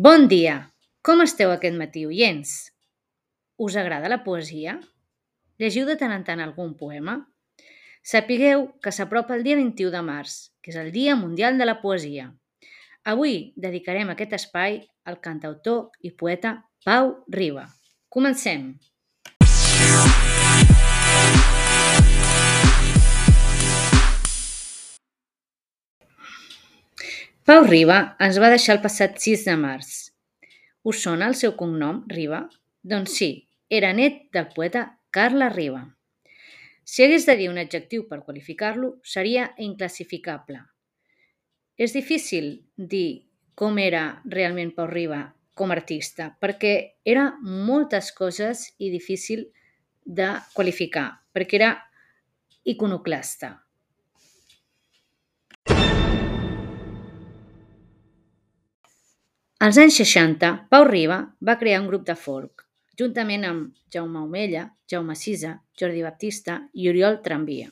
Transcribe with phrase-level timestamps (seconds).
[0.00, 0.52] Bon dia!
[1.04, 2.50] Com esteu aquest matí, oients?
[3.60, 4.78] Us agrada la poesia?
[5.60, 7.18] Llegiu de tant en tant algun poema?
[8.12, 11.76] Sapigueu que s'apropa el dia 21 de març, que és el Dia Mundial de la
[11.82, 12.30] Poesia.
[13.12, 16.54] Avui dedicarem aquest espai al cantautor i poeta
[16.86, 17.66] Pau Riba.
[18.08, 18.70] Comencem!
[27.50, 29.88] Pau Riba ens va deixar el passat 6 de març.
[30.86, 32.44] Us sona el seu cognom, Riba?
[32.86, 33.26] Doncs sí,
[33.66, 35.80] era net del poeta Carla Riba.
[36.86, 40.60] Si hagués de dir un adjectiu per qualificar-lo, seria inclassificable.
[41.74, 43.26] És difícil dir
[43.58, 44.04] com era
[44.36, 45.18] realment Pau Riba
[45.58, 49.48] com a artista, perquè era moltes coses i difícil
[50.06, 51.72] de qualificar, perquè era
[52.62, 53.56] iconoclasta.
[59.60, 62.62] Als anys 60, Pau Riba va crear un grup de folk,
[62.96, 67.68] juntament amb Jaume Omella, Jaume Sisa, Jordi Baptista i Oriol Tramvia.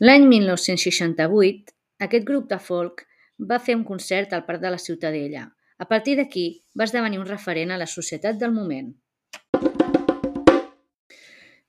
[0.00, 1.76] L'any 1968,
[2.08, 3.04] aquest grup de folk
[3.52, 5.50] va fer un concert al Parc de la Ciutadella.
[5.76, 8.94] A partir d'aquí, va esdevenir un referent a la societat del moment.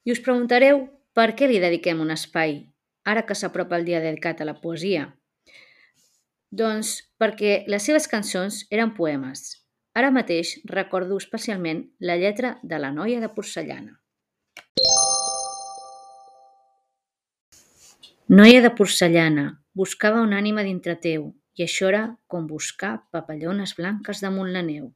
[0.08, 2.62] I us preguntareu per què li dediquem un espai
[3.06, 5.08] ara que s'apropa el dia dedicat a la poesia?
[6.52, 9.44] Doncs perquè les seves cançons eren poemes.
[9.96, 13.98] Ara mateix recordo especialment la lletra de La noia de porcellana.
[18.32, 24.24] Noia de porcellana, buscava una ànima dintre teu, i això era com buscar papallones blanques
[24.24, 24.92] damunt la neu.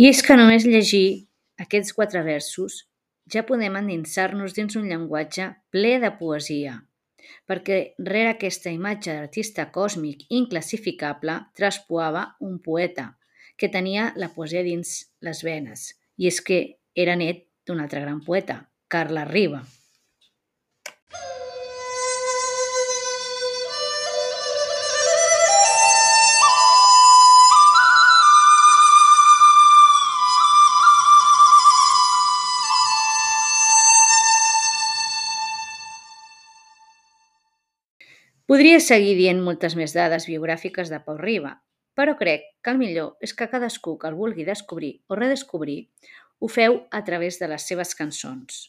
[0.00, 1.28] I és que només llegir
[1.60, 2.76] aquests quatre versos
[3.32, 6.78] ja podem endinsar-nos dins un llenguatge ple de poesia,
[7.44, 13.10] perquè rere aquesta imatge d'artista còsmic inclassificable traspoava un poeta
[13.60, 15.84] que tenia la poesia dins les venes,
[16.16, 16.62] i és que
[16.96, 18.56] era net d'un altre gran poeta,
[18.88, 19.60] Carles Riba.
[38.50, 41.52] Podria seguir dient moltes més dades biogràfiques de Pau Riba,
[41.94, 45.76] però crec que el millor és que cadascú que el vulgui descobrir o redescobrir
[46.40, 48.64] ho feu a través de les seves cançons.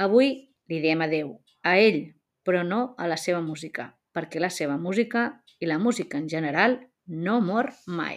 [0.00, 0.30] Avui
[0.72, 2.00] li diem adeu a ell,
[2.40, 5.26] però no a la seva música, perquè la seva música
[5.60, 8.16] i la música en general no mor mai.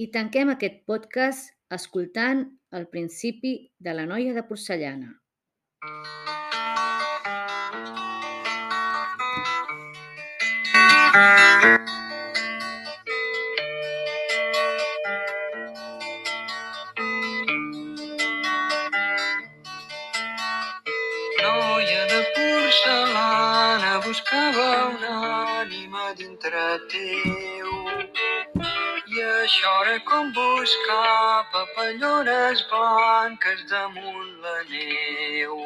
[0.00, 2.38] I tanquem aquest podcast escoltant
[2.78, 5.10] el principi de La noia de porcellana.
[21.42, 25.14] Noia de porcellana buscava una
[25.60, 27.81] ànima dintre teu.
[29.54, 35.56] Era com buscar papallones blanques damunt la neu.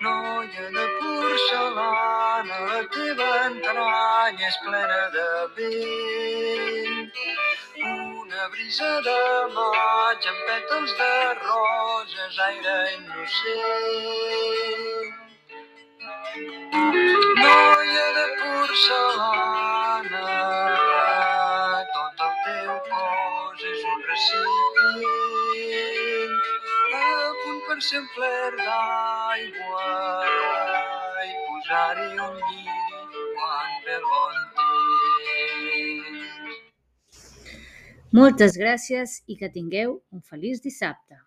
[0.00, 7.08] Noia de porcellana, la teva entranya és plena de vent.
[7.86, 9.20] Una brisa de
[9.54, 11.14] maig amb pètals de
[11.46, 13.56] roses, aire innocent.
[17.44, 19.75] Noia de porcellana,
[27.76, 29.88] per ser omplert d'aigua
[31.24, 35.44] i posar-hi un lliri quan ve bon temps.
[38.16, 41.25] Moltes gràcies i que tingueu un feliç dissabte.